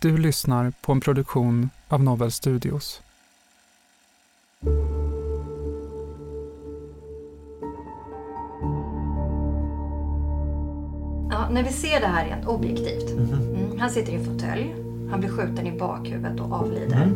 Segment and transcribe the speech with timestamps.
[0.00, 3.00] Du lyssnar på en produktion av Novel Studios.
[11.30, 13.10] Ja, när vi ser det här rent objektivt.
[13.10, 14.74] Mm, han sitter i en fåtölj.
[15.10, 17.12] Han blir skjuten i bakhuvudet och avlider.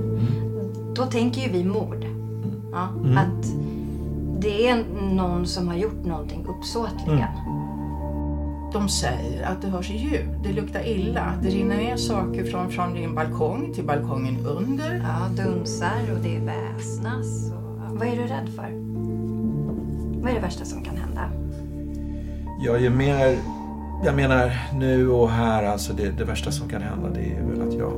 [0.95, 2.07] Då tänker ju vi mord.
[2.73, 3.47] Ja, Att
[4.41, 7.29] det är någon som har gjort någonting uppsåtligen.
[8.73, 11.35] De säger att det hörs ljud, det luktar illa.
[11.43, 14.95] Det rinner ner saker från, från din balkong till balkongen under.
[14.95, 17.51] Ja, dunsar och det väsnas.
[17.51, 17.99] Och.
[17.99, 18.71] Vad är du rädd för?
[20.23, 21.31] Vad är det värsta som kan hända?
[22.65, 23.39] Jag är mer...
[24.05, 27.69] Jag menar nu och här, alltså det, det värsta som kan hända det är väl
[27.69, 27.93] att jag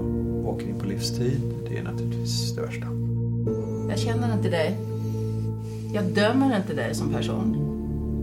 [0.46, 1.40] åker in på livstid.
[1.68, 2.86] Det är naturligtvis det värsta.
[3.88, 4.76] Jag känner inte dig.
[5.92, 7.56] Jag dömer inte dig som person.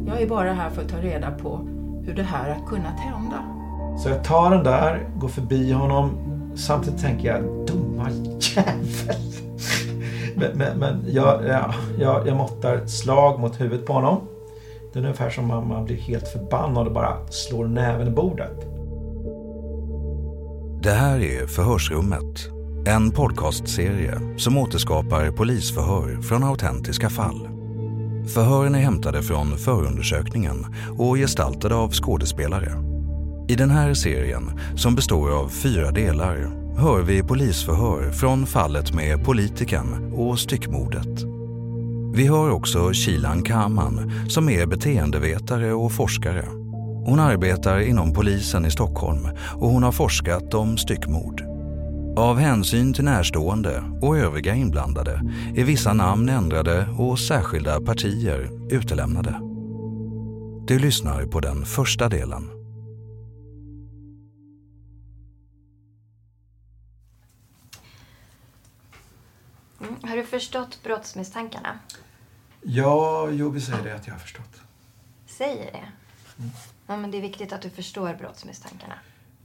[0.07, 1.67] Jag är bara här för att ta reda på
[2.05, 3.43] hur det här har kunnat hända.
[3.97, 6.11] Så jag tar den där, går förbi honom.
[6.55, 9.15] Samtidigt tänker jag, dumma jävel.
[10.35, 14.17] men men, men jag, ja, jag, jag måttar slag mot huvudet på honom.
[14.93, 18.67] Det är ungefär som om man blir helt förbannad och bara slår näven i bordet.
[20.83, 22.49] Det här är Förhörsrummet.
[22.87, 27.50] En podcastserie som återskapar polisförhör från autentiska fall.
[28.33, 30.65] Förhören är hämtade från förundersökningen
[30.97, 32.71] och gestaltade av skådespelare.
[33.47, 39.25] I den här serien, som består av fyra delar, hör vi polisförhör från fallet med
[39.25, 41.23] politiken och styckmordet.
[42.13, 46.45] Vi hör också Shilan Kaman som är beteendevetare och forskare.
[47.05, 51.50] Hon arbetar inom polisen i Stockholm och hon har forskat om styckmord.
[52.17, 55.11] Av hänsyn till närstående och övriga inblandade
[55.55, 59.39] är vissa namn ändrade och särskilda partier utelämnade.
[60.67, 62.49] Du lyssnar på den första delen.
[69.81, 69.95] Mm.
[70.01, 71.79] Har du förstått brottsmisstankarna?
[72.61, 74.61] Ja, jo, vi säger det att jag har förstått.
[75.25, 75.85] Säger det.
[76.87, 78.95] Ja, men det är viktigt att du förstår brottsmisstankarna.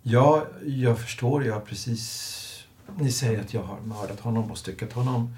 [0.02, 1.44] Ja, jag förstår.
[1.44, 2.42] Jag har precis...
[2.96, 5.36] Ni säger att jag har mördat honom och styckat honom.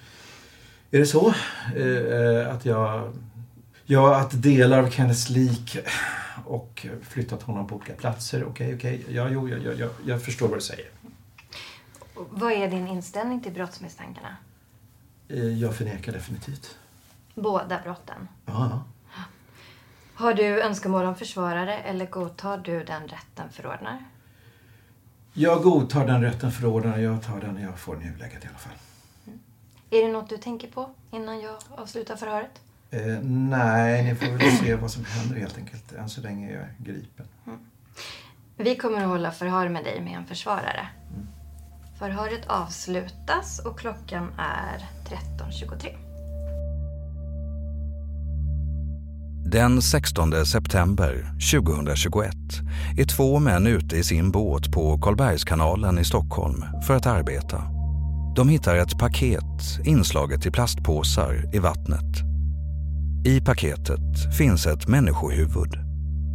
[0.91, 1.35] Är det så?
[1.77, 3.13] Eh, att jag...
[3.85, 5.79] Ja, att delar av Kenneths lik
[6.45, 8.45] och flyttat honom på olika platser.
[8.45, 9.05] Okej, okej.
[9.09, 10.87] Ja, jo, jag, jag, jag, förstår vad du säger.
[12.15, 14.37] Vad är din inställning till brottsmisstankarna?
[15.29, 16.77] Eh, jag förnekar definitivt.
[17.35, 18.29] Båda brotten.
[18.47, 18.85] Ja,
[20.15, 24.05] Har du önskemål om försvarare eller godtar du den rätten förordnar?
[25.41, 27.03] Jag godtar den rätten förordnad.
[27.03, 28.73] Jag tar den när jag får nuläget i alla fall.
[29.91, 32.61] Är det något du tänker på innan jag avslutar förhöret?
[32.91, 35.93] Eh, nej, ni får väl se vad som händer helt enkelt.
[35.93, 37.27] Än så länge är jag gripen.
[38.57, 40.89] Vi kommer att hålla förhör med dig med en försvarare.
[41.99, 46.08] Förhöret avslutas och klockan är 13.23.
[49.53, 52.35] Den 16 september 2021
[52.99, 57.63] är två män ute i sin båt på Karlbergskanalen i Stockholm för att arbeta.
[58.37, 59.45] De hittar ett paket
[59.85, 62.17] inslaget i plastpåsar i vattnet.
[63.27, 65.79] I paketet finns ett människohuvud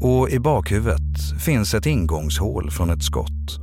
[0.02, 3.60] och i bakhuvudet finns ett ingångshål från ett skott.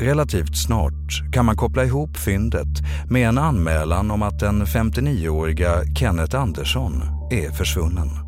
[0.00, 2.78] Relativt snart kan man koppla ihop fyndet
[3.10, 8.27] med en anmälan om att den 59-åriga Kenneth Andersson är försvunnen.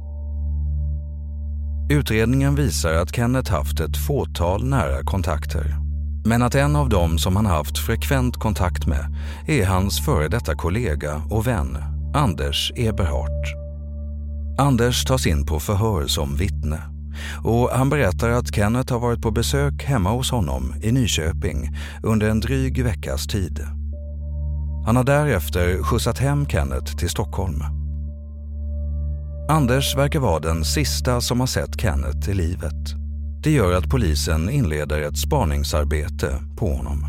[1.91, 5.77] Utredningen visar att Kenneth haft ett fåtal nära kontakter.
[6.25, 9.17] Men att en av dem som han haft frekvent kontakt med
[9.47, 11.79] är hans före detta kollega och vän
[12.15, 13.55] Anders Eberhardt.
[14.59, 16.81] Anders tas in på förhör som vittne
[17.45, 22.29] och han berättar att Kenneth har varit på besök hemma hos honom i Nyköping under
[22.29, 23.61] en dryg veckas tid.
[24.87, 27.80] Han har därefter skjutsat hem Kenneth till Stockholm.
[29.51, 32.95] Anders verkar vara den sista som har sett Kenneth i livet.
[33.43, 37.07] Det gör att polisen inleder ett spaningsarbete på honom.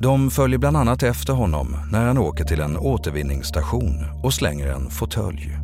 [0.00, 4.90] De följer bland annat efter honom när han åker till en återvinningsstation och slänger en
[4.90, 5.58] fåtölj.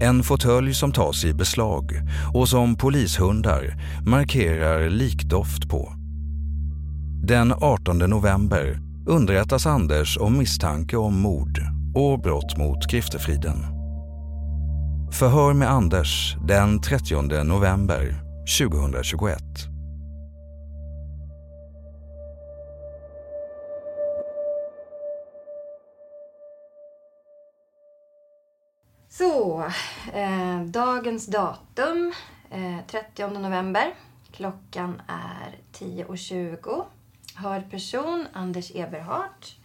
[0.00, 1.92] En fåtölj som tas i beslag
[2.34, 3.76] och som polishundar
[4.06, 5.92] markerar likdoft på.
[7.26, 11.60] Den 18 november underrättas Anders om misstanke om mord
[11.94, 13.73] och brott mot griftefriden.
[15.18, 18.14] Förhör med Anders den 30 november
[18.58, 19.38] 2021.
[29.08, 29.64] Så,
[30.12, 32.12] eh, dagens datum,
[32.50, 33.94] eh, 30 november.
[34.32, 36.86] Klockan är 10.20.
[37.34, 39.56] Hörd person Anders Eberhardt.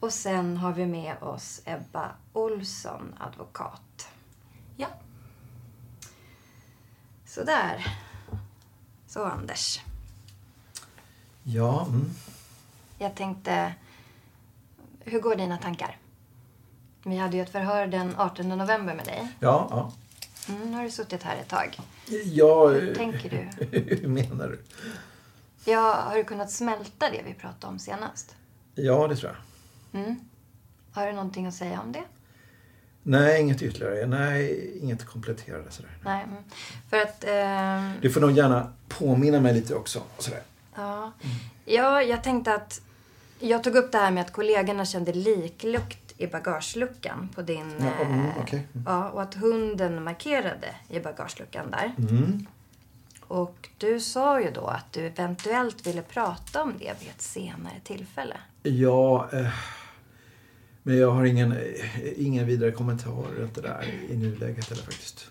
[0.00, 4.10] Och sen har vi med oss Ebba Olsson, advokat.
[4.80, 4.88] Ja.
[7.26, 7.96] Sådär.
[9.06, 9.80] Så Anders.
[11.42, 12.10] Ja, mm.
[12.98, 13.74] Jag tänkte,
[15.00, 15.98] hur går dina tankar?
[17.04, 19.28] Vi hade ju ett förhör den 18 november med dig.
[19.40, 19.92] ja, ja.
[20.48, 21.78] Mm, nu har du suttit här ett tag.
[22.24, 23.66] ja Hur tänker du?
[23.96, 24.62] Hur menar du?
[25.64, 28.36] Ja, har du kunnat smälta det vi pratade om senast?
[28.74, 29.36] Ja, det tror
[29.92, 30.00] jag.
[30.00, 30.20] Mm.
[30.92, 32.04] Har du någonting att säga om det?
[33.02, 34.06] Nej, inget ytterligare.
[34.06, 35.90] Nej, inget kompletterande sådär.
[36.04, 36.24] Nej.
[36.24, 36.36] Mm.
[36.90, 37.24] För att...
[37.28, 40.02] ehm, Du får nog gärna påminna mig lite också.
[40.18, 40.42] Sådär.
[40.76, 41.12] ja.
[41.64, 42.80] ja, jag tänkte att...
[43.42, 47.74] Jag tog upp det här med att kollegorna kände liklukt i bagageluckan på din...
[47.80, 48.66] Ja, mm, eh, okej.
[48.86, 51.92] ja, och att hunden markerade i bagageluckan där.
[51.98, 52.46] Mm.
[53.20, 57.74] Och du sa ju då att du eventuellt ville prata om det vid ett senare
[57.84, 58.36] tillfälle.
[58.62, 59.46] Ja, eh,
[60.82, 65.30] men jag har ingen, eh, ingen vidare kommentar inte där i nuläget heller faktiskt.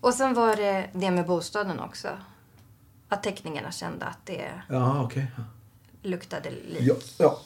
[0.00, 2.08] Och sen var det det med bostaden också.
[3.08, 5.26] Att teknikerna kände att det Ja, okej.
[6.02, 6.80] luktade lik.
[6.80, 7.40] Ja, ja.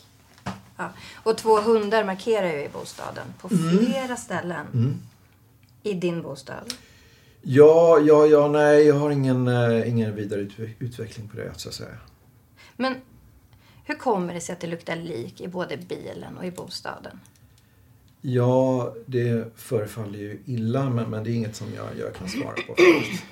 [0.76, 0.90] Ja.
[1.22, 5.00] Och två hundar markerar ju i bostaden på flera ställen.
[5.82, 6.74] I din bostad.
[7.42, 11.68] Ja, ja, ja, nej, jag har ingen, eh, ingen vidare utve- utveckling på det så
[11.68, 11.96] att säga.
[12.76, 12.96] Men
[13.84, 17.20] hur kommer det sig att det luktar lik i både bilen och i bostaden?
[18.20, 22.54] Ja, det förefaller ju illa men, men det är inget som jag, jag kan svara
[22.54, 22.74] på.
[22.74, 23.24] faktiskt.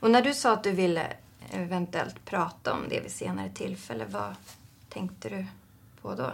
[0.00, 1.06] Och när du sa att du ville
[1.50, 4.34] eventuellt prata om det vid senare tillfälle, vad
[4.88, 5.46] tänkte du
[6.02, 6.30] på då?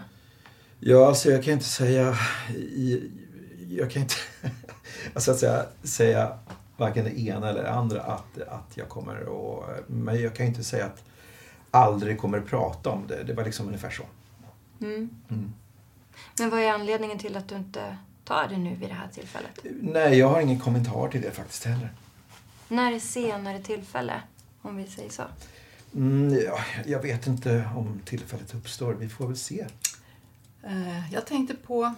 [0.80, 2.16] Ja, alltså jag kan inte säga...
[3.68, 4.14] Jag kan inte
[5.14, 6.38] alltså att säga, säga
[6.76, 10.64] varken det ena eller det andra att, att jag kommer och Men jag kan inte
[10.64, 11.04] säga att
[11.70, 13.22] aldrig kommer prata om det.
[13.24, 14.02] Det var liksom ungefär så.
[16.38, 19.50] Men vad är anledningen till att du inte tar det nu vid det här tillfället?
[19.82, 21.92] Nej, jag har ingen kommentar till det faktiskt heller.
[22.68, 24.22] När är senare tillfälle,
[24.62, 25.22] om vi säger så?
[25.94, 28.92] Mm, ja, jag vet inte om tillfället uppstår.
[28.94, 29.66] Vi får väl se.
[30.62, 31.94] Eh, Jag tänkte på...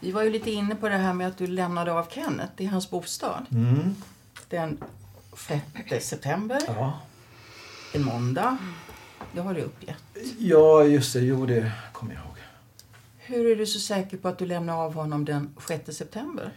[0.00, 2.66] Vi var ju lite inne på det här med att du lämnade av Kenneth i
[2.66, 3.46] hans bostad.
[3.50, 3.94] Mm.
[4.48, 4.78] Den
[5.88, 6.98] 6 september, Ja.
[7.96, 8.56] En måndag.
[9.34, 9.96] Det har du uppgett.
[10.38, 11.20] ja, just det.
[11.20, 12.36] Jo, det kommer jag ihåg.
[13.18, 16.50] Hur är du så säker på att du lämnade av honom den 6 september?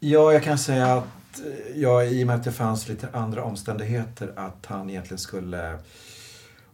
[0.00, 3.44] Ja, jag kan säga att eh, ja, i och med att det fanns lite andra
[3.44, 5.78] omständigheter att han egentligen skulle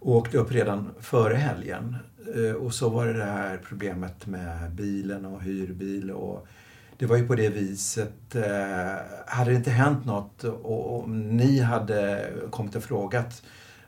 [0.00, 1.96] åkt upp redan före helgen.
[2.34, 6.46] Eh, Och så var det det här problemet med bilen och hyrbil och
[6.98, 8.34] det var ju på det viset.
[8.34, 8.42] Eh,
[9.26, 13.42] hade det inte hänt något och ni hade kommit och frågat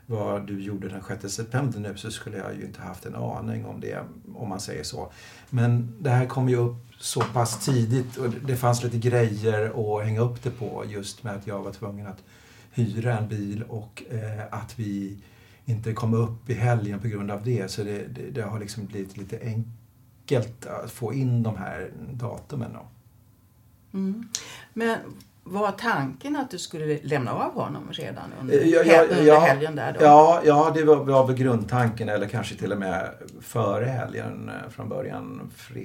[0.09, 3.65] vad du gjorde den 6 september nu så skulle jag ju inte haft en aning
[3.65, 4.03] om det,
[4.35, 5.11] om man säger så.
[5.49, 10.05] Men det här kom ju upp så pass tidigt och det fanns lite grejer att
[10.05, 12.23] hänga upp det på just med att jag var tvungen att
[12.71, 15.17] hyra en bil och eh, att vi
[15.65, 17.71] inte kom upp i helgen på grund av det.
[17.71, 22.73] Så det, det, det har liksom blivit lite enkelt att få in de här datumen.
[22.73, 22.87] Då.
[23.97, 24.29] Mm.
[24.73, 24.97] Men
[25.49, 29.23] var tanken att du skulle lämna av honom redan under, Eh, Ja, hel- ja, under
[29.23, 30.05] ja, helgen där då?
[30.05, 33.09] Ja, ja det var, var väl grundtanken eller kanske till och med
[33.41, 35.51] före helgen eh, från början.
[35.55, 35.83] Fre...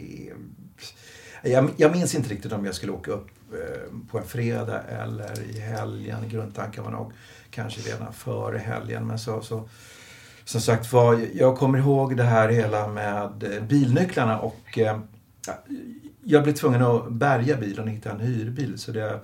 [1.42, 5.40] Jag, jag minns inte riktigt om jag skulle åka upp eh, på en fredag eller
[5.56, 6.28] i helgen.
[6.28, 7.12] Grundtanken var nog
[7.50, 9.06] kanske redan före helgen.
[9.06, 9.68] Men så, så
[10.44, 14.98] som sagt var, jag kommer ihåg det här hela med eh, bilnycklarna och eh,
[16.24, 18.78] jag blev tvungen att bärga bilen och hitta en hyrbil.
[18.78, 19.20] Så det,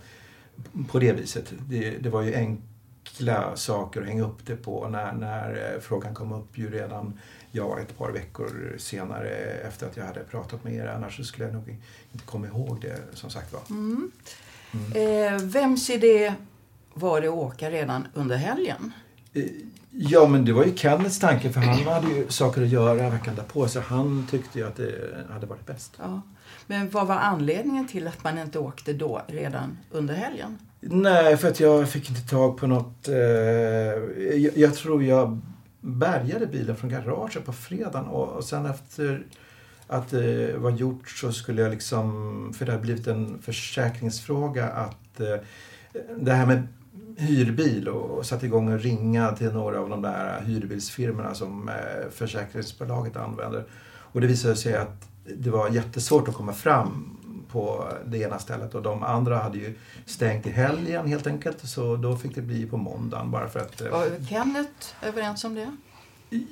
[0.89, 1.53] på det viset.
[1.69, 6.15] Det, det var ju enkla saker att hänga upp det på när, när eh, frågan
[6.15, 7.19] kom upp ju redan
[7.51, 9.29] ja, ett par veckor senare
[9.69, 10.87] efter att jag hade pratat med er.
[10.87, 11.79] Annars skulle jag nog
[12.13, 13.63] inte komma ihåg det som sagt var.
[13.71, 14.11] Mm.
[14.95, 16.35] Eh, vems idé
[16.95, 18.93] var det att åka redan under helgen?
[19.33, 19.45] Eh,
[19.93, 23.35] Ja, men det var ju Kennets tanke för han hade ju saker att göra veckan
[23.35, 24.93] därpå så han tyckte ju att det
[25.31, 25.93] hade varit bäst.
[25.99, 26.23] Ja.
[26.71, 30.59] Men vad var anledningen till att man inte åkte då redan under helgen?
[30.81, 33.09] Nej, för att jag fick inte tag på något.
[33.09, 35.41] Eh, jag, jag tror jag
[35.81, 39.27] bärgade bilen från garaget på fredagen och, och sen efter
[39.87, 45.21] att det var gjort så skulle jag liksom, för det har blivit en försäkringsfråga att
[45.21, 45.37] eh,
[46.17, 46.69] det här med
[47.17, 52.11] hyrbil och, och satte igång och ringa till några av de där hyrbilsfirmorna som eh,
[52.11, 53.65] försäkringsbolaget använder.
[54.13, 57.17] Och det visade sig att det var jättesvårt att komma fram
[57.53, 59.75] på det ena stället och de andra hade ju
[60.07, 63.81] stängt i helgen helt enkelt så då fick det bli på måndagen bara för att...
[63.81, 65.77] eh, Var Kenneth överens om det?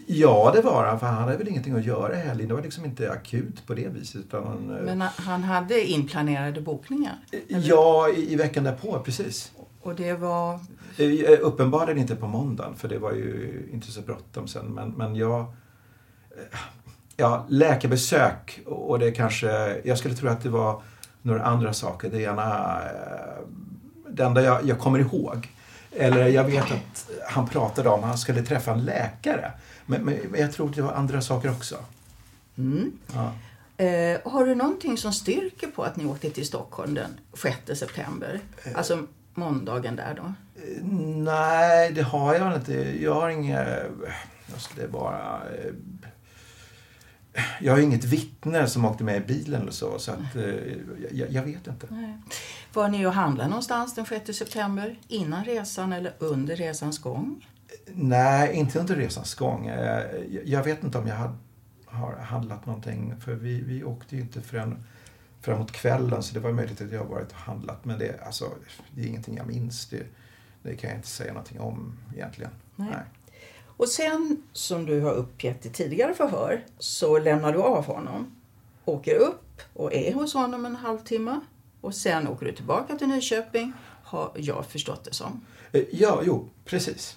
[0.07, 2.49] Ja, det var han för han hade väl ingenting att göra i helgen.
[2.49, 4.17] Det var liksom inte akut på det viset.
[4.21, 7.19] Utan, eh, Men han hade inplanerade bokningar?
[7.49, 9.53] Ja, i, i veckan därpå, precis.
[9.81, 10.61] Och det var...
[10.97, 14.67] Eh, Uppenbarligen inte på måndagen för det var ju inte så bråttom sen.
[14.67, 15.45] Men, men jag...
[17.19, 19.81] eh, Ja, läkarbesök och det kanske...
[19.85, 20.83] Jag skulle tro att det var
[21.23, 22.11] några andra saker.
[22.11, 22.79] Det ena...
[22.85, 23.45] eh,
[24.09, 25.49] Det enda jag, jag kommer ihåg.
[25.93, 29.53] Eller jag vet att han pratade om att han skulle träffa en läkare.
[29.87, 31.77] Men, men, jag tror det var andra saker också.
[32.59, 32.93] Mm.
[33.15, 33.33] Ja.
[33.85, 38.41] Eh, har du någonting som styrker på att ni åkte till Stockholm den 6 september?
[38.75, 40.33] Alltså måndagen där då?
[41.23, 43.03] Nej, det har jag inte.
[43.03, 43.65] Jag har inga...
[44.53, 45.41] Jag skulle bara...
[47.61, 49.99] Jag har inget vittne som åkte med i bilen eller så.
[49.99, 50.45] Så att, eh,
[51.13, 51.87] jag, jag vet inte.
[51.91, 52.19] Nej.
[52.73, 54.99] Var ni och handlade någonstans den 6 september?
[55.09, 57.47] Innan resan eller under resans gång?
[57.95, 59.67] Nej, inte under resans gång.
[59.67, 60.03] Eh,
[60.45, 61.39] jag- vet inte om jag had-
[61.87, 63.15] har handlat någonting.
[63.21, 64.85] För vi, vi åkte ju inte förrän
[65.41, 66.23] framåt kvällen.
[66.23, 67.85] Så det var möjligt att jag varit och handlat.
[67.85, 68.45] Men det, alltså,
[68.95, 69.87] det är ingenting jag minns.
[69.87, 70.03] Det,
[70.63, 72.51] det kan jag inte säga någonting om egentligen.
[72.77, 72.89] Nej.
[73.79, 78.37] Och sen, som du har uppgett i tidigare förhör, så lämnar du av honom,
[78.85, 81.41] åker upp och är hos honom en halvtimme
[81.81, 83.73] och sen åker du tillbaka till Nyköping,
[84.05, 85.41] har jag förstått det som.
[85.73, 87.17] Eh, ja, jo, precis.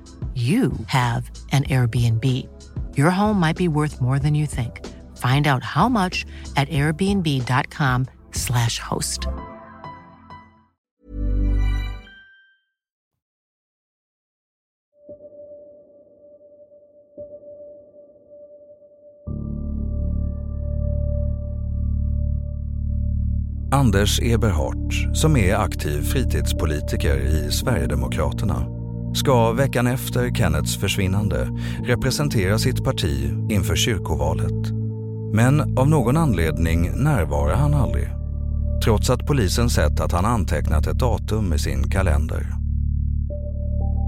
[0.35, 2.47] you have an Airbnb.
[2.95, 4.87] Your home might be worth more than you think.
[5.17, 9.27] Find out how much at airbnb.com/slash host.
[23.73, 28.80] Anders Eberhardt, som är aktiv fritidspolitiker i Sverigedemokraterna,
[29.13, 31.47] ska veckan efter Kennets försvinnande
[31.83, 34.71] representera sitt parti inför kyrkovalet.
[35.33, 38.07] Men av någon anledning närvarar han aldrig.
[38.83, 42.47] Trots att polisen sett att han antecknat ett datum i sin kalender.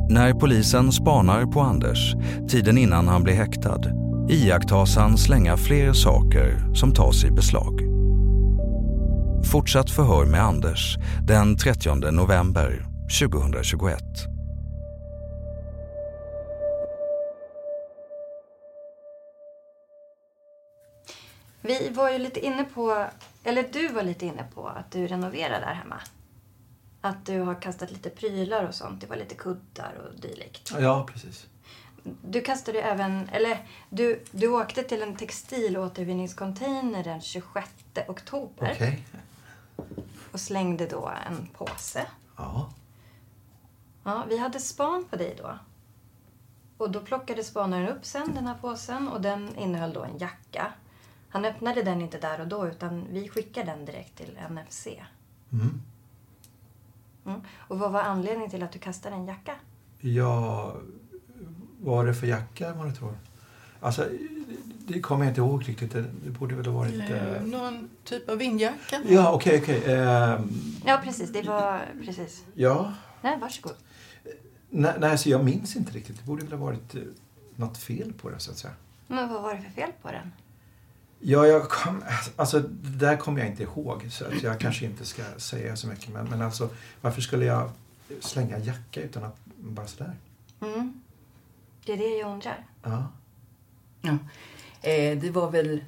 [0.09, 2.15] När polisen spanar på Anders,
[2.49, 3.81] tiden innan han blir häktad,
[4.29, 7.81] iakttas han slänga fler saker som tas i beslag.
[9.43, 12.85] Fortsatt förhör med Anders den 30 november
[13.19, 14.32] 2021.
[21.65, 23.07] Vi var ju lite inne på,
[23.43, 26.01] eller du var lite inne på att du renoverar där hemma.
[27.01, 29.01] Att du har kastat lite prylar och sånt.
[29.01, 30.73] Det var lite kuddar och dylikt.
[30.79, 31.45] Ja, precis.
[32.03, 37.69] Du kastade även, eller du, du åkte till en textilåtervinningscontainer den 26
[38.07, 38.71] oktober.
[38.75, 39.03] Okej.
[40.31, 42.05] Och slängde då en påse.
[42.37, 42.73] Ja.
[44.03, 45.57] Ja, vi hade span på dig då.
[46.77, 50.73] Och då plockade spanaren upp sen den här påsen och den innehöll då en jacka.
[51.33, 54.87] Han öppnade den inte där och då utan vi skickade den direkt till NFC.
[55.51, 55.81] Mm.
[57.25, 57.41] Mm.
[57.57, 59.55] Och vad var anledningen till att du kastade en jacka?
[59.99, 60.75] Ja,
[61.81, 63.17] vad var det för jacka man tror?
[63.79, 64.09] Alltså,
[64.87, 65.91] det kommer jag inte ihåg riktigt.
[65.93, 67.09] Det borde väl ha varit...
[67.09, 67.41] Eh, Eh...
[67.43, 69.01] Någon typ av vindjacka?
[69.07, 69.93] Ja, okej, okej.
[69.95, 70.49] ehm,
[70.85, 71.29] Ja, precis.
[71.33, 71.81] Det var...
[72.05, 72.43] Precis.
[72.53, 72.93] ja.
[73.21, 73.75] Nej, varsågod.
[74.69, 76.17] Nej, nej, alltså jag minns inte riktigt.
[76.17, 77.01] Det borde väl ha varit eh,
[77.55, 78.73] något fel på det, så att säga.
[79.07, 80.31] Men vad var det för fel på den?
[81.25, 82.03] Ja, jag kom,
[82.35, 84.07] alltså det där kommer jag inte ihåg.
[84.11, 86.09] Så att jag kanske inte ska säga så mycket.
[86.09, 86.69] Men, men alltså,
[87.01, 87.69] varför skulle jag
[88.19, 90.15] slänga en jacka utan att bara sådär?
[90.61, 91.01] Mm.
[91.85, 92.65] Det är det jag undrar.
[92.83, 93.07] Ja.
[94.01, 94.17] Ja.
[94.81, 95.81] Eh, det var väl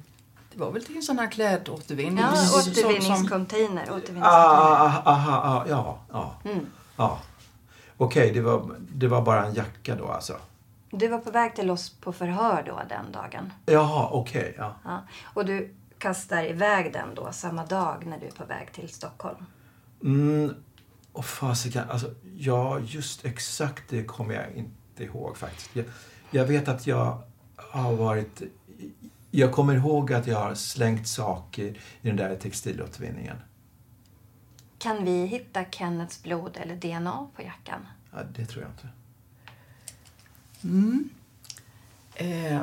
[0.52, 2.18] det var väl till en sån här klädåtervinning?
[2.18, 3.86] Ja, återvinningscontainer.
[3.90, 4.22] Ah, återvinningscontainer.
[4.22, 6.34] ah, ah, ah, ah, ja, ja.
[6.44, 6.66] Mm.
[6.96, 7.20] ja.
[7.96, 10.36] Okej, det, var, det var bara en jacka då alltså?
[10.98, 13.52] Du var på väg till oss på förhör då den dagen.
[13.66, 14.54] Jaha, okej.
[14.58, 14.74] ja.
[14.84, 15.02] Ja.
[15.24, 19.44] Och du kastar iväg den då samma dag när du är på väg till Stockholm.
[20.02, 20.54] Mm,
[21.12, 25.76] och fasiken, alltså, ja, just exakt det kommer jag inte ihåg faktiskt.
[25.76, 25.84] Jag,
[26.30, 27.22] jag vet att jag
[27.56, 28.42] har varit...
[29.30, 31.64] Jag kommer ihåg att jag har slängt saker
[32.00, 33.36] i den där textilåtervinningen.
[34.78, 37.86] Kan vi hitta Kennets blod eller DNA på jackan?
[38.12, 38.88] Ja, det tror jag inte.
[40.66, 41.08] Mm.
[42.14, 42.60] Eh,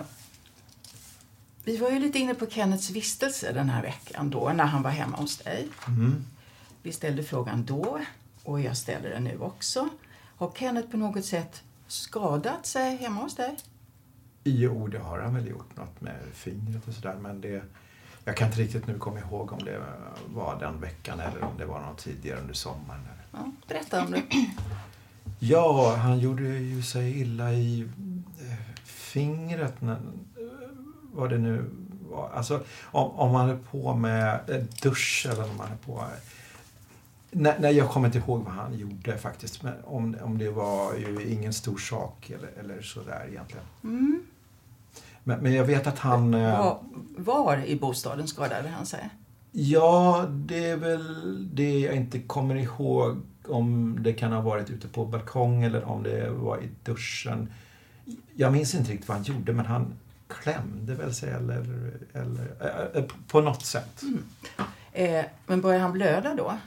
[1.63, 4.91] vi var ju lite inne på Kennets vistelse den här veckan då, när han var
[4.91, 5.67] hemma hos dig.
[5.87, 6.25] Mm.
[6.81, 7.99] Vi ställde frågan då
[8.43, 9.89] och jag ställer den nu också.
[10.37, 13.57] Har Kenneth på något sätt skadat sig hemma hos dig?
[14.43, 17.17] Jo, det har han väl gjort något med fingret och sådär.
[17.21, 17.63] Men det,
[18.23, 19.83] jag kan inte riktigt nu komma ihåg om det
[20.27, 23.07] var den veckan eller om det var något tidigare under sommaren.
[23.31, 24.23] Ja, berätta om det.
[25.49, 27.81] Ja, han gjorde ju sig illa i
[28.39, 29.81] eh, fingret.
[29.81, 29.97] När,
[31.13, 31.69] vad det nu
[32.11, 32.29] var.
[32.33, 34.39] Alltså, om, om man höll på med
[34.81, 36.03] dusch eller om man höll på...
[37.31, 39.63] Nej, nej, jag kommer inte ihåg vad han gjorde faktiskt.
[39.63, 43.65] Men om, om det var ju ingen stor sak eller, eller sådär egentligen.
[43.83, 44.23] Mm.
[45.23, 46.33] Men, men jag vet att han...
[46.33, 46.79] eh, Var,
[47.17, 49.09] var i bostaden skadade han sig?
[49.51, 53.21] Ja, det är väl det jag inte kommer ihåg.
[53.47, 57.53] Om det kan ha varit ute på balkong eller om det var i duschen.
[58.35, 59.93] Jag minns inte riktigt vad han gjorde, men han
[60.27, 64.03] klämde väl sig eller, eller äh, äh, på något sätt.
[64.91, 66.57] Eh, men började han blöda då?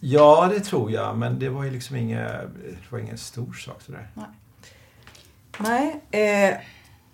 [0.00, 1.18] Ja, det tror jag.
[1.18, 4.08] Men det var ju liksom inget, det var ingen stor sak sådär.
[4.14, 4.26] Nej.
[5.58, 6.00] Nej,
[6.50, 6.56] eh,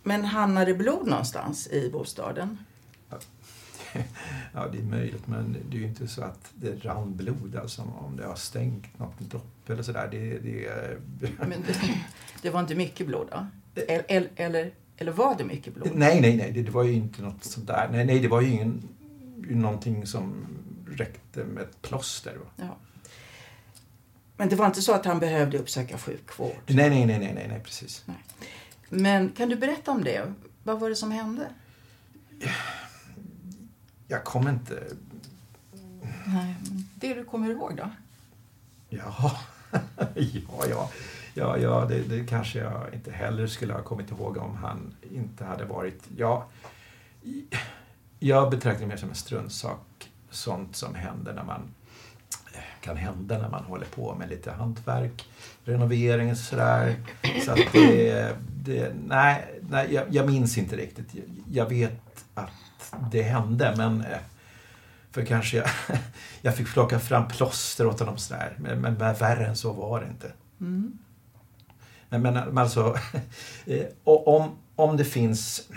[0.03, 2.59] men hamnade blod någonstans i bostaden?
[4.55, 7.57] Ja, det är möjligt, men det är ju inte så att det rann blod.
[7.57, 10.09] Alltså om det har stängt något dropp eller sådär.
[10.11, 10.69] Det, det,
[11.39, 11.79] Men det,
[12.43, 13.47] det var inte mycket blod då?
[13.89, 15.91] Eller, eller, eller var det mycket blod?
[15.95, 16.53] Nej, nej, nej.
[16.53, 17.89] Det, det var ju inte något sånt där.
[17.93, 18.89] Nej, nej, det var ju ingen,
[19.37, 20.47] någonting som
[20.89, 22.39] räckte med ett plåster.
[22.57, 22.77] Ja.
[24.37, 26.57] Men det var inte så att han behövde uppsöka sjukvård?
[26.67, 28.05] Nej, nej, nej, nej, nej, nej precis.
[28.89, 30.33] Men kan du berätta om det?
[30.63, 31.49] Vad var det som hände?
[34.09, 34.83] Jag kommer inte...
[36.27, 36.57] Nej,
[36.95, 37.91] det du kommer ihåg då?
[38.89, 39.39] Ja,
[40.15, 40.91] ja, ja.
[41.35, 45.45] Ja, ja det, det kanske jag inte heller skulle ha kommit ihåg om han inte
[45.45, 46.03] hade varit...
[46.17, 46.47] Ja,
[48.19, 50.11] jag betraktar det mer som en struntsak.
[50.31, 51.61] Sånt som händer när man
[52.81, 55.29] kan hända när man håller på med lite hantverk,
[55.65, 56.97] renovering och sådär.
[57.45, 61.15] Så att det, det nej, nej jag, jag minns inte riktigt.
[61.15, 62.51] Jag, jag vet att
[63.13, 64.19] det hände men eh,
[65.11, 65.69] för kanske jag,
[66.41, 68.55] jag fick plocka fram plåster åt honom sådär.
[68.59, 70.33] Men, men värre än så var det inte.
[70.61, 70.99] Mm.
[72.09, 72.97] Men, men men alltså,
[73.67, 75.69] eh, om, om det finns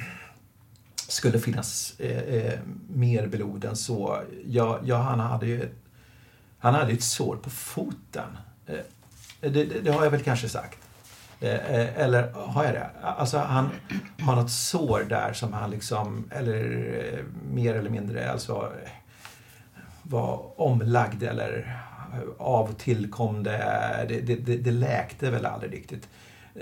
[0.95, 4.21] skulle finnas eh, eh, mer blod än så.
[4.45, 5.69] Ja, ja han hade ju
[6.59, 8.37] han hade ett sår på foten.
[8.65, 8.75] Eh,
[9.39, 10.77] det, det, det har jag väl kanske sagt.
[11.41, 12.89] Eh, eller har jag det?
[13.01, 13.69] Alltså han
[14.19, 16.63] har något sår där som han liksom, eller
[17.13, 18.71] eh, mer eller mindre, alltså
[20.03, 21.81] var omlagd eller
[22.37, 24.05] av och tillkom det.
[24.09, 26.09] Det, det, det, läkte väl aldrig riktigt.
[26.55, 26.61] Eh,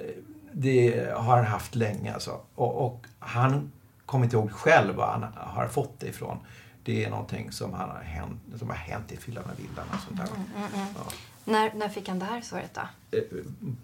[0.52, 2.40] Det har han haft länge alltså.
[2.56, 3.72] Och, och han
[4.06, 6.38] kommer inte ihåg själv var han har fått det ifrån.
[6.84, 10.00] Det är någonting som, han har, hänt, som har hänt i fyllan och villan och
[10.00, 10.28] sånt där.
[10.28, 10.94] Mm, mm, mm.
[10.96, 11.12] Ja.
[11.48, 13.18] När, när fick han det här såret då?
[13.18, 13.24] Eh,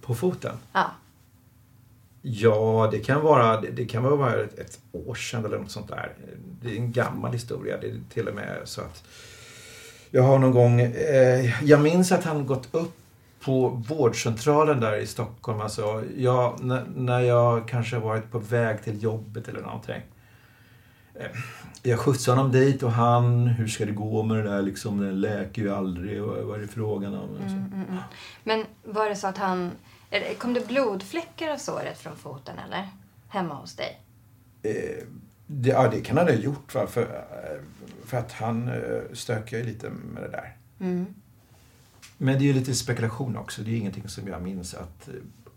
[0.01, 0.55] På foten?
[0.73, 0.91] Ja.
[2.21, 6.11] Ja, det kan vara, det, kan vara ett, ett år sedan eller något sånt där.
[6.61, 7.77] Det är en gammal historia.
[7.77, 9.03] Det är till och med så att
[10.11, 12.95] jag har någon gång, eh, jag minns att han gått upp
[13.41, 15.61] på vårdcentralen där i Stockholm.
[15.61, 16.59] Alltså, jag,
[16.95, 20.01] när jag kanske varit på väg till jobbet eller någonting.
[21.15, 21.27] Eh,
[21.83, 25.21] jag skjutsade honom dit och han, hur ska det gå med det där liksom, den
[25.21, 26.21] läker ju aldrig.
[26.21, 27.29] Vad är det frågan om?
[27.35, 27.99] Mm, mm, mm.
[28.43, 29.71] Men var det så att han...
[30.37, 32.89] Kom det blodfläckar av såret från foten eller?
[33.27, 33.99] Hemma hos dig?
[34.63, 35.07] Eh,
[35.47, 36.75] det, ja, det kan han ha gjort.
[36.75, 36.87] Va?
[36.87, 37.61] För, eh,
[38.05, 40.57] för att han eh, stökar ju lite med det där.
[40.79, 41.05] Mm.
[42.17, 43.61] Men det är ju lite spekulation också.
[43.61, 45.09] Det är ingenting som jag minns att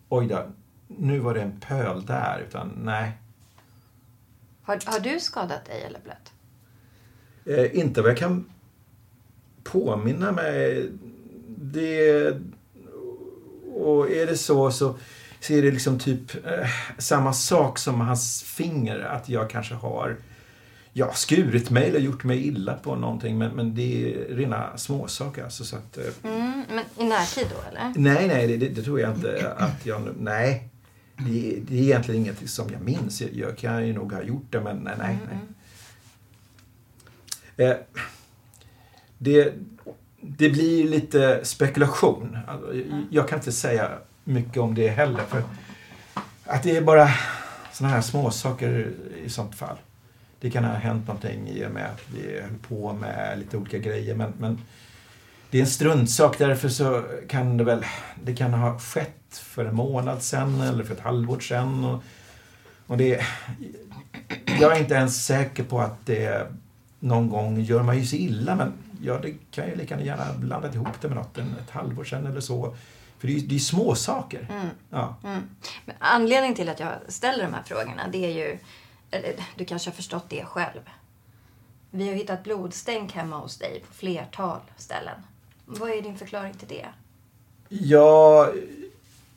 [0.08, 0.46] oj då,
[0.86, 2.44] nu var det en pöl där.
[2.48, 3.12] Utan nej,
[4.66, 6.32] Har, har du skadat dig eller blött?
[7.46, 8.44] eh, inte vad jag kan
[9.64, 10.90] påminna mig.
[11.58, 12.30] Det,
[13.74, 14.98] och är det så så,
[15.40, 18.98] så är det liksom typ eh, samma sak som hans finger.
[19.00, 20.16] Att jag kanske har
[20.92, 23.38] ja, skurit mig eller gjort mig illa på någonting.
[23.38, 25.44] Men, men det är rena småsaker.
[25.44, 27.92] Alltså, så att, eh, Mm, men i närtid då eller?
[27.96, 30.08] Nej, nej, det, det, det tror jag inte att jag...
[30.18, 30.68] Nej.
[31.18, 33.20] Det, det är egentligen inget som jag minns.
[33.20, 35.18] Jag, jag kan ju nog ha gjort det, men nej, nej.
[37.56, 37.68] nej.
[37.70, 37.76] Eh,
[39.18, 39.54] det,
[40.20, 42.38] det blir lite spekulation.
[42.48, 43.90] Alltså, jag- Jag kan inte säga
[44.24, 45.22] mycket om det heller.
[45.28, 45.42] För
[46.44, 47.08] att det är bara
[47.72, 48.92] såna här småsaker
[49.24, 49.76] i sånt fall.
[50.40, 53.78] Det kan ha hänt någonting i och med att vi höll på med lite olika
[53.78, 54.14] grejer.
[54.14, 54.58] Men, men
[55.56, 56.38] det är en struntsak.
[56.38, 57.84] Därför så kan det väl
[58.24, 61.84] det kan ha skett för en månad sedan eller för ett halvår sedan.
[61.84, 62.02] Och,
[62.86, 63.20] och det,
[64.60, 66.52] jag är inte ens säker på att det
[67.00, 68.56] någon gång gör man ju sig illa.
[68.56, 72.04] Men ja, det kan ju lika gärna blandat ihop det med något en, ett halvår
[72.04, 72.76] sedan eller så.
[73.18, 74.48] För det är ju det är små saker.
[74.50, 74.68] Mm.
[74.90, 75.16] Ja.
[75.24, 75.42] Mm.
[75.84, 78.58] Men anledningen till att jag ställer de här frågorna det är ju...
[79.10, 80.80] Eller, du kanske har förstått det själv.
[81.90, 85.22] Vi har hittat blodstänk hemma hos dig på flertal ställen.
[85.66, 86.86] Vad är din förklaring till det?
[87.68, 88.50] Ja,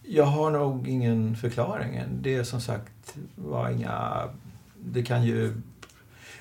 [0.04, 2.04] jag har nog ingen förklaring.
[2.12, 4.24] Det är som sagt var inga...
[4.84, 5.62] Det kan ju...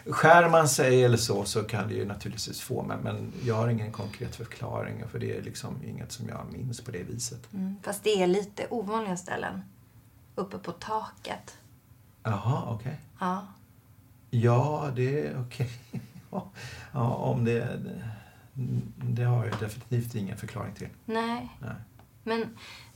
[0.07, 3.68] Skär man sig eller så, så kan det ju naturligtvis få men, men jag har
[3.68, 7.53] ingen konkret förklaring för det är liksom inget som jag minns på det viset.
[7.53, 7.77] Mm.
[7.83, 9.62] Fast det är lite ovanliga ställen.
[10.35, 11.57] Uppe på taket.
[12.22, 13.01] Jaha, okej.
[13.20, 13.46] Ja.
[14.31, 15.70] Ja, det okej.
[16.31, 16.51] Ja,
[16.92, 17.79] ja, om det...
[18.97, 20.88] det- har jag definitivt ingen förklaring till.
[21.05, 21.49] Nej.
[21.61, 21.71] Nej.
[22.25, 22.44] Men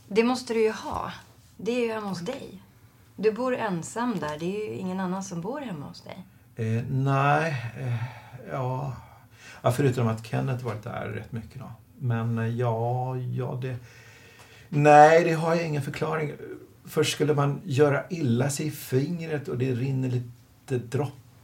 [0.08, 1.12] det måste du ju ha.
[1.56, 2.62] Det är ju hemma hos dig.
[3.16, 4.38] Du bor ensam där.
[4.38, 6.24] Det är ju ingen annan som bor hemma hos dig.
[6.56, 8.04] Eh, nej, eh,
[8.50, 8.96] ja...
[9.64, 11.72] Ja, förutom att Kenneth varit där rätt mycket då.
[11.98, 13.76] Men eh, ja, ja det...
[14.68, 16.32] Nej, det har jag ingen förklaring.
[16.84, 20.88] Först skulle man göra illa sig i fingret och det rinner lite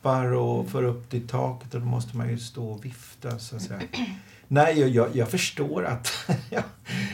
[0.03, 3.57] droppar och för upp i taket och då måste man ju stå och vifta så
[3.57, 3.81] att säga.
[4.49, 6.09] Nej, jag, jag, förstår att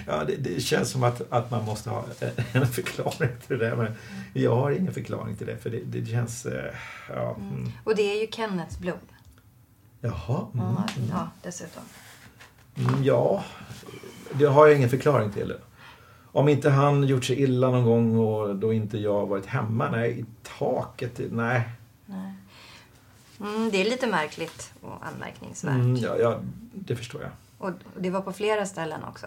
[0.06, 2.04] ja, det, det, känns som att, att man måste ha
[2.52, 3.76] en förklaring till det.
[3.76, 3.94] Men
[4.32, 6.46] jag har ingen förklaring till det för det, det känns...
[6.46, 6.74] eh,
[7.08, 7.72] Ja, mm.
[7.84, 9.08] Och det är ju Kennets blod.
[10.00, 10.46] Jaha.
[10.54, 10.66] Mm.
[10.66, 11.82] Ja, ja dessutom.
[12.76, 13.44] Mm, ja,
[14.32, 15.54] det har jag ingen förklaring till.
[16.32, 19.90] Om inte han gjort sig illa någon gång och då inte jag varit hemma.
[19.90, 20.24] Nej, i
[20.58, 21.20] taket.
[21.30, 21.62] Nej.
[23.40, 25.74] Mm, det är lite märkligt och anmärkningsvärt.
[25.74, 26.40] Mm, ja, ja,
[26.74, 27.30] det förstår jag.
[27.58, 29.26] Och det var på flera ställen också.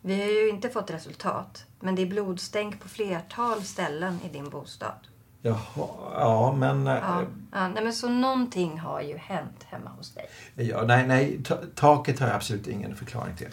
[0.00, 4.50] Vi har ju inte fått resultat, men det är blodstänk på flertal ställen i din
[4.50, 4.98] bostad.
[5.42, 6.86] Jaha, ja men...
[6.86, 10.26] Ja, ja, nej, men så någonting har ju hänt hemma hos dig.
[10.54, 13.48] Ja, nej, nej, ta- taket har jag absolut ingen förklaring till.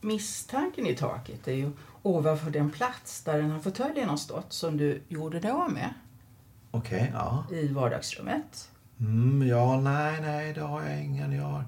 [0.00, 1.70] Misstanken i taket är ju
[2.02, 5.94] ovanför den plats där den här fåtöljen har stått som du gjorde dig av med
[6.70, 7.44] Okej, ja.
[7.52, 8.68] i vardagsrummet.
[9.00, 11.32] Mm, ja, nej, nej, det har jag ingen.
[11.32, 11.64] Jag har,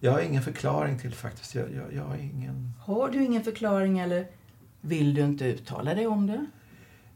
[0.00, 1.54] jag har ingen förklaring till faktiskt.
[1.54, 2.72] Jag, jag, jag har ingen...
[2.80, 4.26] Har du ingen förklaring eller
[4.80, 6.46] vill du inte uttala dig om det?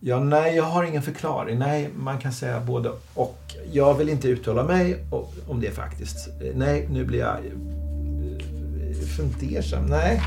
[0.01, 1.59] Ja, nej, jag har ingen förklaring.
[1.59, 3.39] Nej, man kan säga både och.
[3.73, 5.05] Jag vill inte uttala mig
[5.49, 6.29] om det faktiskt.
[6.55, 7.53] Nej, nu blir jag eh,
[9.17, 9.87] fundersam.
[9.87, 10.23] Nej.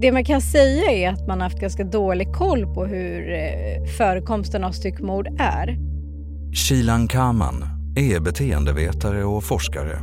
[0.00, 4.64] Det man kan säga är att man haft ganska dålig koll på hur eh, förekomsten
[4.64, 5.78] av styckmord är.
[6.52, 7.64] Shilan Kaman
[7.96, 9.98] är beteendevetare och forskare.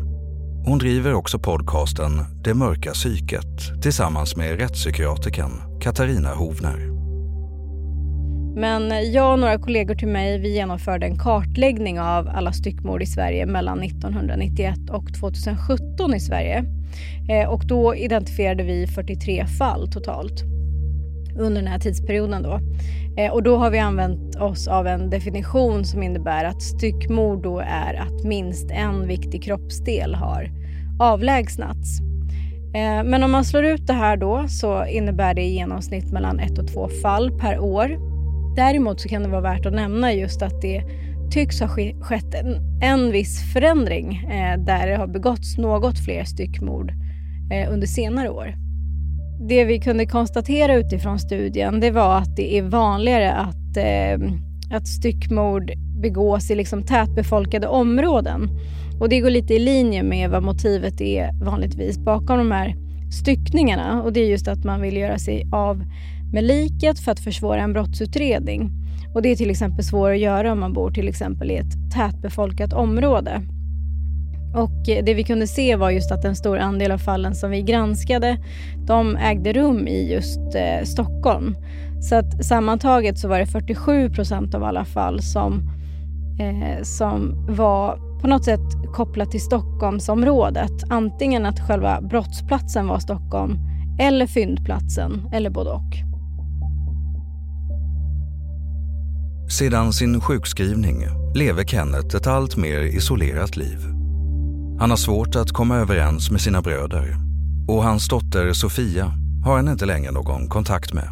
[0.65, 2.11] Hon driver också podcasten
[2.43, 6.95] Det mörka psyket tillsammans med rättspsykiatrikern Katarina Hovner.
[8.59, 13.05] Men jag och några kollegor till mig vi genomförde en kartläggning av alla styckmord i
[13.05, 16.65] Sverige mellan 1991 och 2017 i Sverige.
[17.29, 20.43] Eh, och då identifierade vi 43 fall totalt
[21.37, 22.43] under den här tidsperioden.
[22.43, 22.59] Då.
[23.17, 27.59] Eh, och då har vi använt oss av en definition som innebär att styckmord då
[27.59, 30.51] är att minst en viktig kroppsdel har
[30.99, 31.99] avlägsnats.
[32.75, 36.39] Eh, men om man slår ut det här då så innebär det i genomsnitt mellan
[36.39, 37.97] ett och två fall per år.
[38.55, 40.83] Däremot så kan det vara värt att nämna just att det
[41.31, 41.67] tycks ha
[42.01, 46.91] skett en, en viss förändring eh, där det har begåtts något fler styckmord
[47.51, 48.55] eh, under senare år.
[49.47, 54.31] Det vi kunde konstatera utifrån studien det var att det är vanligare att, eh,
[54.71, 58.49] att styckmord begås i liksom tätbefolkade områden.
[58.99, 62.75] Och det går lite i linje med vad motivet är vanligtvis bakom de här
[63.11, 64.03] styckningarna.
[64.03, 65.83] Och det är just att man vill göra sig av
[66.33, 68.71] med liket för att försvåra en brottsutredning.
[69.15, 71.91] Och det är till exempel svårt att göra om man bor till exempel i ett
[71.93, 73.41] tätbefolkat område.
[74.55, 77.61] Och det vi kunde se var just att en stor andel av fallen som vi
[77.61, 78.37] granskade,
[78.87, 81.55] de ägde rum i just eh, Stockholm.
[82.01, 85.69] Så att sammantaget så var det 47 procent av alla fall som,
[86.39, 90.83] eh, som var på något sätt kopplat till Stockholmsområdet.
[90.89, 93.57] Antingen att själva brottsplatsen var Stockholm
[93.99, 96.14] eller fyndplatsen, eller både och.
[99.49, 101.05] Sedan sin sjukskrivning
[101.35, 103.77] lever Kenneth ett allt mer isolerat liv.
[104.79, 107.17] Han har svårt att komma överens med sina bröder
[107.67, 109.11] och hans dotter Sofia
[109.43, 111.09] har han inte längre någon kontakt med.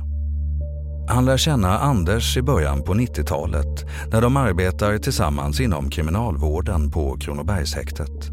[1.09, 7.17] Han lär känna Anders i början på 90-talet när de arbetar tillsammans inom kriminalvården på
[7.19, 8.29] Kronobergshäktet.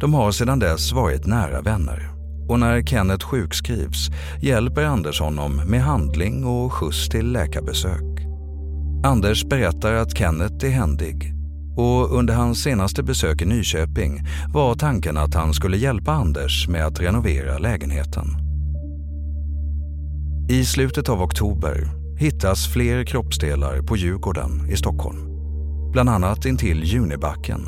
[0.00, 2.10] De har sedan dess varit nära vänner
[2.48, 4.08] och när Kenneth sjukskrivs
[4.42, 8.13] hjälper Anders honom med handling och skjuts till läkarbesök.
[9.04, 11.34] Anders berättar att Kenneth är händig
[11.76, 14.20] och under hans senaste besök i Nyköping
[14.54, 18.24] var tanken att han skulle hjälpa Anders med att renovera lägenheten.
[20.50, 25.18] I slutet av oktober hittas fler kroppsdelar på Djurgården i Stockholm.
[25.92, 27.60] Bland annat intill Junibacken.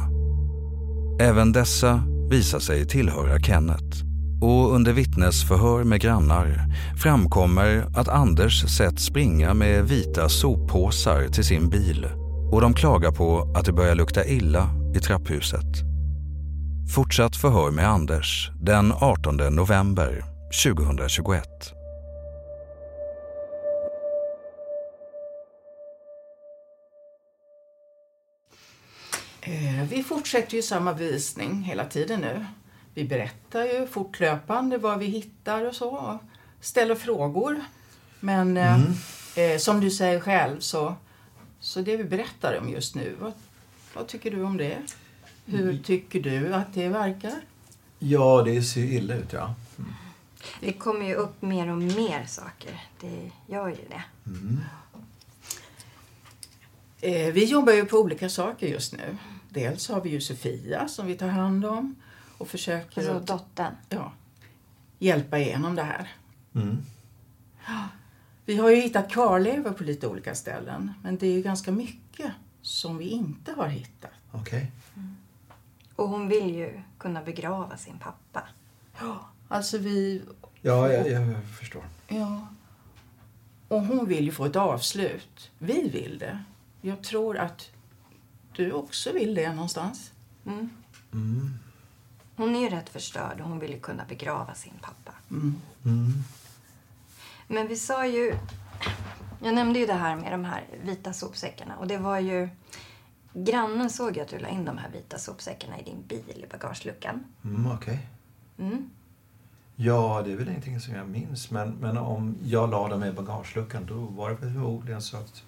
[1.21, 4.06] Även dessa visar sig tillhöra Kenneth
[4.47, 6.65] och under vittnesförhör med grannar
[7.03, 12.07] framkommer att Anders sett springa med vita soppåsar till sin bil
[12.53, 15.67] och de klagar på att det börjar lukta illa i trapphuset.
[16.95, 20.25] Fortsatt förhör med Anders den 18 november
[20.65, 21.43] 2021.
[29.41, 32.47] Eh, vi fortsätter ju samma bevisning hela tiden nu.
[32.97, 35.89] Vi berättar ju fortlöpande vad vi hittar och så.
[35.89, 36.19] Och
[36.61, 37.65] ställer frågor.
[38.21, 38.81] Men eh,
[39.37, 40.95] eh, som du säger själv så,
[41.61, 43.33] så det vi berättar om just nu, vad,
[43.95, 44.79] Vad tycker du om det?
[45.45, 47.35] Hur tycker du att det verkar?
[47.99, 49.55] Ja, det ser illa ut, ja.
[49.79, 49.91] Mm.
[50.61, 52.81] Det kommer ju upp mer och mer saker.
[53.01, 54.05] Det gör ju det.
[54.27, 54.61] Mm.
[57.01, 59.17] Eh, vi jobbar ju på olika saker just nu.
[59.49, 61.95] Dels har vi ju Sofia som vi tar hand om
[62.39, 63.75] och försöker Alltså att, dottern.
[63.89, 64.13] ja,
[64.99, 66.09] hjälpa igenom det här.
[66.55, 66.83] Mm.
[68.45, 72.33] Vi har ju hittat kvarlevor på lite olika ställen men det är ju ganska mycket
[72.63, 74.11] som vi inte har hittat.
[74.33, 74.73] Okej.
[75.97, 78.43] Och hon vill ju kunna begrava sin pappa.
[79.49, 80.23] Alltså vi...
[80.63, 81.83] Ja, jag, jag förstår.
[82.09, 82.47] Ja.
[83.69, 85.51] Och hon vill ju få ett avslut.
[85.59, 86.45] Vi vill det.
[86.81, 87.71] Jag tror att
[88.57, 90.13] du också vill det någonstans.
[90.47, 90.71] Mm.
[91.13, 91.59] Mm.
[92.37, 95.13] Hon är ju rätt förstörd och hon vill ju kunna begrava sin pappa.
[95.31, 95.55] Mm.
[95.85, 96.13] Mm.
[97.47, 98.39] Men vi sa ju...
[99.43, 101.77] Jag nämnde ju det här med de här vita sopsäckarna.
[101.77, 102.49] Och det var ju...
[103.33, 106.47] Grannen såg ju att du la in de här vita sopsäckarna i din bil i
[106.53, 107.25] bagageluckan.
[107.45, 108.09] Mm, Okej.
[108.59, 108.91] Mm.
[109.77, 111.51] Ja, det är väl ingenting som jag minns.
[111.51, 115.43] Men, men om jag la dem i bagageluckan då var det väl förmodligen så att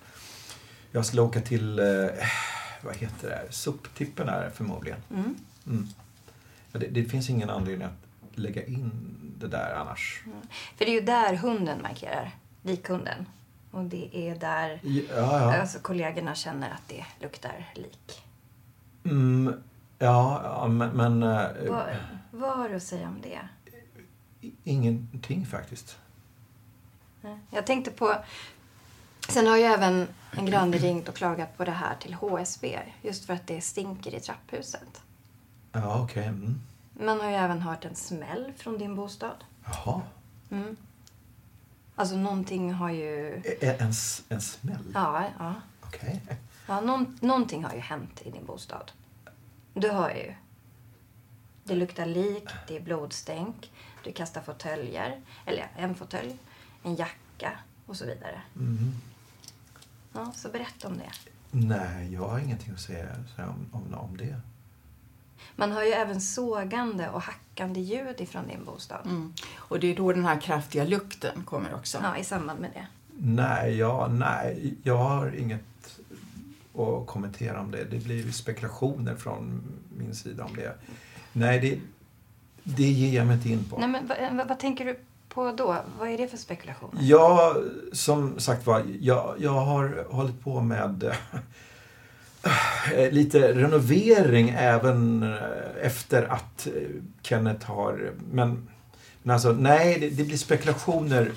[0.93, 1.85] jag skulle åka till, eh,
[2.83, 3.47] vad heter det, här?
[3.51, 5.01] soptippen här förmodligen.
[5.11, 5.37] Mm.
[6.75, 6.93] Mm.
[6.93, 8.91] Det, det finns ingen anledning att lägga in
[9.39, 10.23] det där annars.
[10.77, 12.31] För det är ju där hunden markerar.
[12.63, 13.27] Likhunden.
[13.71, 15.61] Och det är där Ja, ja.
[15.61, 18.23] Alltså, kollegorna känner att det luktar lik.
[19.05, 19.63] Mm,
[19.99, 20.91] ja, ja, men...
[20.91, 21.85] men eh, Vad,
[22.31, 23.41] vad har du att säga om det?
[24.65, 25.99] ingenting faktiskt.
[27.51, 28.15] Jag tänkte på...
[29.29, 32.79] Sen har ju även en granne ringt och klagat på det här till HSB.
[33.03, 35.03] Just för att det stinker i trapphuset.
[35.73, 36.27] Ja, okej.
[36.27, 36.61] Mm.
[36.93, 39.45] Man har ju även hört en smäll från din bostad.
[39.65, 40.03] Jaha.
[40.51, 40.77] Mm.
[41.95, 43.43] Alltså någonting har ju...
[43.61, 43.93] En,
[44.29, 44.93] en smäll?
[44.95, 45.55] Ja, ja.
[45.81, 46.23] Okej.
[46.67, 48.93] ja någon, någonting har ju hänt i din bostad.
[49.75, 50.35] Du hör ju.
[51.65, 53.73] Det luktar lik, det är blodstänk,
[54.05, 56.39] du kastar fåtöljer, eller en fåtölj,
[56.83, 57.53] en jacka
[57.87, 58.43] och så vidare.
[58.57, 58.95] Mm.
[60.13, 61.11] Ja, så berätta om det.
[61.51, 64.41] Nej, jag har ingenting att säga om, om, om det.
[65.57, 69.01] Man hör ju även sågande och hackande ljud ifrån din bostad.
[69.05, 69.33] Mm.
[69.57, 71.99] Och det är då den här kraftiga lukten kommer också.
[72.03, 72.87] Ja, i samband med det.
[73.21, 76.01] Nej, ja, nej, jag har inget
[76.75, 77.85] att kommentera om det.
[77.85, 79.63] Det blir ju spekulationer från
[79.97, 80.75] min sida om det.
[81.33, 81.81] Nej, det,
[82.63, 83.79] det ger jag mig inte in på.
[83.79, 84.99] Nej, men vad, vad, vad tänker du
[85.29, 85.77] på då?
[85.99, 87.03] Vad är det för spekulationer?
[87.03, 87.57] Ja,
[87.93, 91.15] som sagt var, jag, jag har hållit på med eh,
[93.11, 95.39] lite renovering även eh,
[95.83, 96.73] efter att eh,
[97.23, 98.13] Kenneth har...
[98.33, 98.69] Men,
[99.23, 101.33] men alltså, nej, det, det blir spekulationer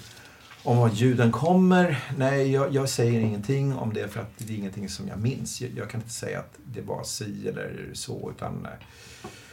[0.63, 2.03] om var ljuden kommer.
[2.17, 5.61] Nej, jag, jag säger ingenting om det för att det är ingenting som jag minns.
[5.61, 8.31] Jag, jag kan inte säga att det var si eller så.
[8.35, 8.87] Utan, eh,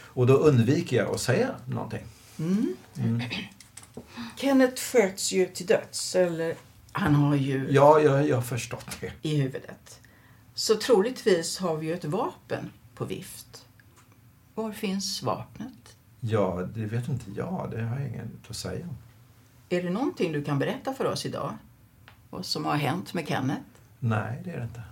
[0.05, 2.05] och då undviker jag att säga någonting.
[2.39, 2.77] Mm.
[2.99, 3.23] Mm.
[4.37, 6.55] Kenneth sköts ju till döds, eller
[6.93, 9.13] han har ju Ja, jag, jag har förstått det.
[9.23, 9.98] i huvudet.
[10.59, 13.67] Så troligtvis har vi ju ett vapen på vift.
[14.55, 15.97] Var finns vapnet?
[16.21, 17.71] Ja, det vet inte jag.
[17.71, 18.97] Det har jag inget att säga om.
[19.69, 21.57] Är det någonting du kan berätta för oss idag?
[22.31, 23.61] Vad som har hänt med Kenneth?
[23.99, 24.83] Nej, det är det inte.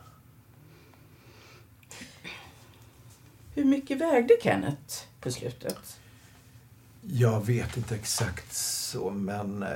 [3.54, 6.00] Hur mycket vägde Kenneth på slutet?
[7.00, 9.68] Jag vet inte exakt så, men eh,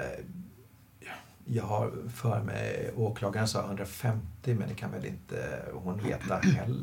[1.52, 6.78] jag har för mig, åklagaren sa 150, men det kan väl inte hon veta heller.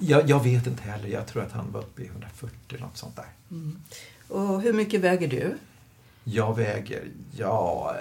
[0.00, 1.08] Jag, jag vet inte heller.
[1.08, 3.26] Jag tror att han var uppe i 140, något sånt där.
[3.50, 3.78] Mm.
[4.28, 5.54] Och hur mycket väger du?
[6.24, 7.04] Jag väger,
[7.36, 7.94] ja...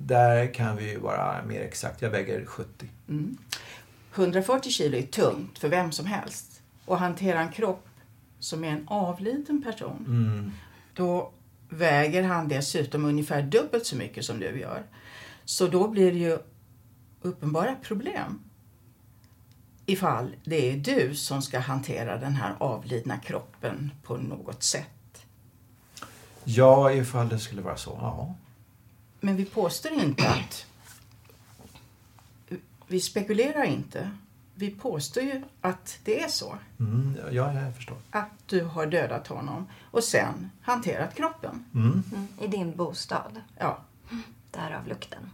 [0.00, 2.02] Där kan vi ju vara mer exakt.
[2.02, 2.86] Jag väger 70.
[3.08, 3.36] Mm.
[4.14, 6.60] 140 kilo är tungt för vem som helst.
[6.84, 7.86] Och hantera en kropp
[8.38, 10.52] som är en avliden person, Mm.
[10.94, 11.30] då
[11.68, 14.82] väger han dessutom ungefär dubbelt så mycket som du gör.
[15.44, 16.38] Så då blir det ju
[17.22, 18.42] uppenbara problem
[19.86, 25.26] ifall det är du som ska hantera den här avlidna kroppen på något sätt.
[26.44, 28.34] Ja, ifall det skulle vara så, ja.
[29.20, 30.66] Men vi påstår inte att...
[32.86, 34.10] Vi spekulerar inte.
[34.58, 36.58] Vi påstår ju att det är så.
[36.80, 37.96] Mm, ja, jag förstår.
[38.10, 41.64] Att du har dödat honom och sen hanterat kroppen.
[41.74, 42.02] Mm.
[42.12, 43.40] Mm, I din bostad.
[43.58, 43.78] Ja.
[44.50, 45.30] Därav lukten.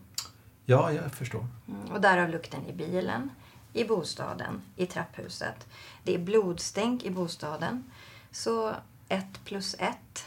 [0.64, 1.46] Ja, jag förstår.
[1.68, 3.30] Mm, och därav lukten i bilen,
[3.72, 5.66] i bostaden, i trapphuset.
[6.04, 7.90] Det är blodstänk i bostaden.
[8.30, 8.74] Så
[9.08, 10.24] ett plus ett.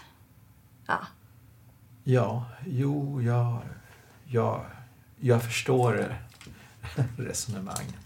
[0.88, 1.00] Ja.
[2.04, 3.60] Ja, jo, jag,
[4.26, 4.66] jag,
[5.20, 6.18] jag förstår
[7.18, 8.05] resonemanget.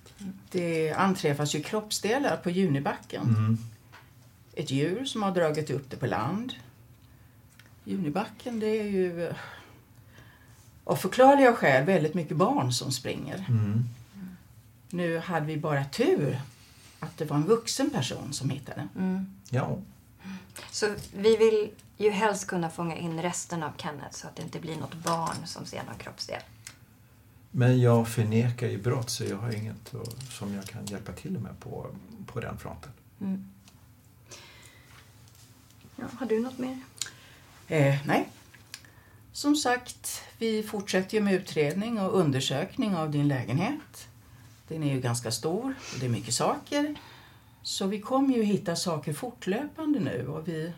[0.51, 3.23] Det anträffas ju kroppsdelar på Junibacken.
[3.23, 3.57] Mm.
[4.53, 6.53] Ett djur som har dragit upp det på land.
[7.83, 9.33] Junibacken, det är ju
[10.83, 13.45] av förklarliga skäl väldigt mycket barn som springer.
[13.49, 13.83] Mm.
[14.89, 16.41] Nu hade vi bara tur
[16.99, 18.87] att det var en vuxen person som hittade.
[18.95, 19.35] Mm.
[19.49, 19.77] Ja.
[20.71, 24.59] Så vi vill ju helst kunna fånga in resten av Kenneth så att det inte
[24.59, 26.41] blir något barn som ser någon kroppsdel.
[27.51, 29.93] Men jag förnekar ju brott så jag har inget
[30.29, 31.87] som jag kan hjälpa till med på,
[32.25, 32.91] på den fronten.
[33.21, 33.45] Mm.
[35.95, 36.79] Ja, har du något mer?
[37.67, 38.29] Eh, nej.
[39.31, 44.07] Som sagt, vi fortsätter ju med utredning och undersökning av din lägenhet.
[44.67, 46.95] Den är ju ganska stor och det är mycket saker.
[47.61, 50.73] Så vi kommer ju hitta saker fortlöpande nu och vi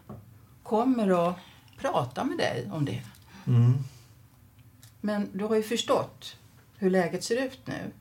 [0.63, 1.36] kommer att
[1.78, 3.01] prata med dig om det.
[3.47, 3.74] Mm.
[5.01, 6.36] Men du har ju förstått
[6.82, 7.91] hur läget ser ut nu.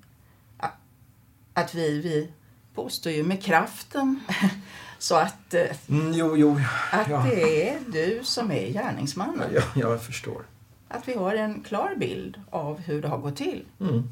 [1.55, 2.31] Att vi, vi
[2.75, 4.21] påstår ju med kraften
[4.99, 6.61] så att, eh, Mm, jo, jo.
[6.93, 7.27] att Ja.
[7.31, 9.49] det är du som är gärningsmannen.
[9.55, 10.43] Ja, jag förstår.
[10.89, 13.65] Att vi har en klar bild av hur det har gått till.
[13.81, 14.11] Mm.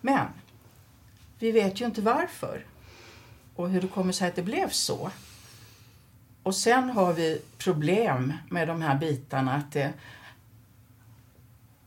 [0.00, 0.26] Men
[1.38, 2.64] vi vet ju inte varför
[3.54, 5.10] och hur det kommer sig att det blev så.
[6.42, 9.92] Och sen har vi problem med de här bitarna att det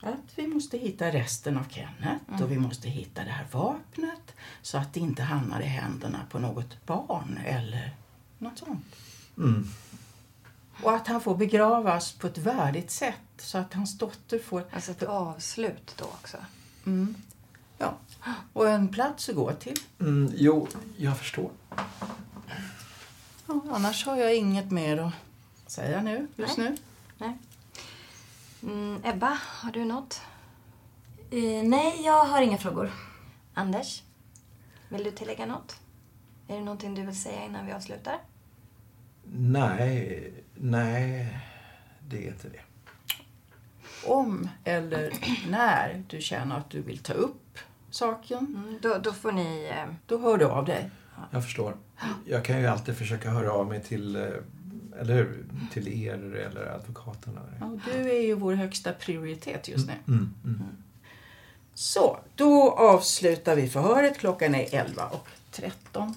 [0.07, 4.77] att vi måste hitta resten av Kenneth och vi måste hitta det här vapnet så
[4.77, 7.91] att det inte hamnar i händerna på något barn eller
[8.37, 8.95] något sånt.
[9.37, 9.67] Mm.
[10.83, 14.63] Och att han får begravas på ett värdigt sätt så att hans dotter får...
[14.71, 16.37] Alltså ett avslut då också?
[16.85, 17.15] Mm.
[17.77, 17.93] Ja.
[18.53, 19.77] Och en plats att gå till.
[19.99, 21.51] Mm, jo, jag förstår.
[23.47, 25.13] Ja, annars har jag inget mer att
[25.71, 26.69] säga nu, just Nej.
[26.69, 26.77] nu.
[27.17, 27.37] Nej.
[28.63, 30.21] Mm, Ebba, har du något?
[31.31, 32.91] Eh, nej, jag har inga frågor.
[33.53, 34.03] Anders,
[34.89, 35.79] vill du tillägga något?
[36.47, 38.19] Är det någonting du vill säga innan vi avslutar?
[39.33, 41.39] Nej, nej,
[42.07, 42.61] det är inte det.
[44.05, 45.13] Om eller
[45.49, 47.57] när du känner att du vill ta upp
[47.89, 49.71] saken, Mm, då, då får ni...
[49.75, 50.89] Eh, då hör du av dig.
[51.31, 51.77] Jag förstår.
[52.25, 54.29] Jag kan ju alltid försöka höra av mig till, eh,
[55.01, 55.45] eller hur?
[55.73, 57.41] Till er eller advokaterna.
[57.59, 59.93] Ja, du är ju vår högsta prioritet just nu.
[60.07, 60.61] Mm, mm.
[61.73, 64.17] Så, då avslutar vi förhöret.
[64.17, 66.13] Klockan är 11 och 13.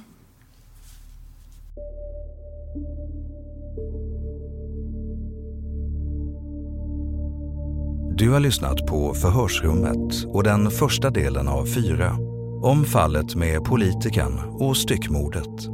[8.17, 12.17] Du har lyssnat på Förhörsrummet och den första delen av fyra
[12.63, 15.69] om fallet med politikern och styckmordet.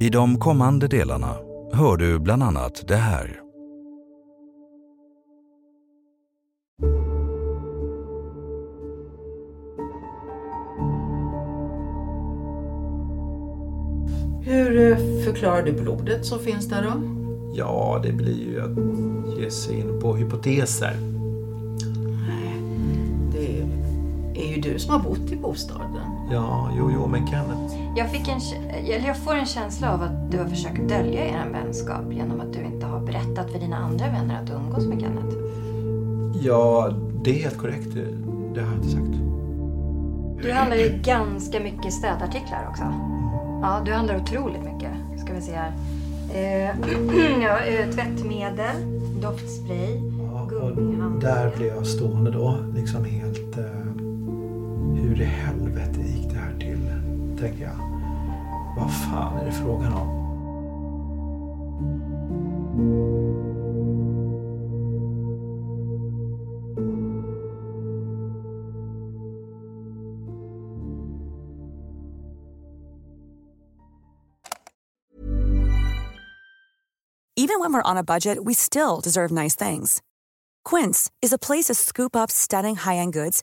[0.00, 3.40] I de kommande delarna hör du bland annat det här.
[14.42, 17.20] Hur eh, förklarar du blodet som finns där då?
[17.54, 20.96] Ja, det blir ju att ge sig in på hypoteser.
[23.32, 26.19] Det är ju du som har bott i bostaden.
[26.32, 27.74] Ja, jo, jo, men Kenneth.
[27.96, 31.48] jag, fick en, eller jag får en känsla av att du har försökt dölja er
[31.52, 35.00] vänskap genom att du inte har berättat för dina andra vänner att du umgås med
[35.00, 35.36] Kenneth.
[36.42, 36.90] Ja,
[37.24, 37.94] det är helt korrekt.
[38.54, 39.12] Det, har jag inte sagt.
[40.42, 42.82] Du handlar ju ganska mycket städartiklar också.
[43.62, 44.90] Ja, du handlar otroligt mycket.
[45.24, 45.72] Ska vi se här.
[46.34, 46.70] Eh,
[47.42, 48.76] ja, eh, tvättmedel,
[49.22, 50.00] doftspray,
[50.50, 51.34] gummihandskar.
[51.34, 53.58] Där blev jag stående då, liksom helt...
[53.58, 53.89] Eh,
[55.20, 56.90] i helvete gick det här till?
[57.40, 57.76] Tänker jag.
[58.76, 60.20] Vad fan är det frågan om?
[77.36, 80.02] Even when we're on a budget, we still deserve nice things.
[80.64, 83.42] Quince is a place to scoop up stunning high-end goods